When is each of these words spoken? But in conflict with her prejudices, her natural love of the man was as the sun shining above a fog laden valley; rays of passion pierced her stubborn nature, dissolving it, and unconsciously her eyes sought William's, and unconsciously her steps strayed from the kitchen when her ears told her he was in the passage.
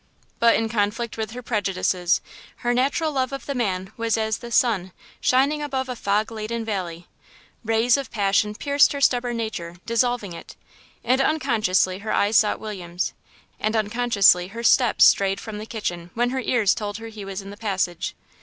But 0.39 0.55
in 0.55 0.67
conflict 0.67 1.15
with 1.15 1.29
her 1.29 1.43
prejudices, 1.43 2.21
her 2.65 2.73
natural 2.73 3.11
love 3.11 3.31
of 3.31 3.45
the 3.45 3.53
man 3.53 3.93
was 3.97 4.17
as 4.17 4.39
the 4.39 4.51
sun 4.51 4.93
shining 5.19 5.61
above 5.61 5.89
a 5.89 5.95
fog 5.95 6.31
laden 6.31 6.65
valley; 6.65 7.05
rays 7.63 7.97
of 7.97 8.09
passion 8.09 8.55
pierced 8.55 8.93
her 8.93 8.99
stubborn 9.01 9.37
nature, 9.37 9.75
dissolving 9.85 10.33
it, 10.33 10.55
and 11.03 11.21
unconsciously 11.21 11.99
her 11.99 12.11
eyes 12.11 12.35
sought 12.37 12.59
William's, 12.59 13.13
and 13.59 13.75
unconsciously 13.75 14.47
her 14.47 14.63
steps 14.63 15.05
strayed 15.05 15.39
from 15.39 15.59
the 15.59 15.67
kitchen 15.67 16.09
when 16.15 16.31
her 16.31 16.41
ears 16.41 16.73
told 16.73 16.97
her 16.97 17.09
he 17.09 17.23
was 17.23 17.43
in 17.43 17.51
the 17.51 17.55
passage. 17.55 18.15